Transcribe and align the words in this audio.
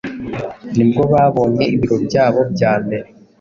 nibwo 0.75 1.01
babonye 1.13 1.63
ibiro 1.75 1.97
byabo 2.05 2.41
bya 2.53 2.71
mbere. 2.83 3.07